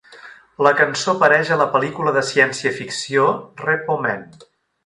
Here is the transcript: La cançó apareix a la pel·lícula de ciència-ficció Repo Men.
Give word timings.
La 0.67 0.71
cançó 0.79 1.13
apareix 1.17 1.51
a 1.55 1.59
la 1.63 1.69
pel·lícula 1.77 2.15
de 2.17 2.25
ciència-ficció 2.31 3.31
Repo 3.67 4.03
Men. 4.09 4.29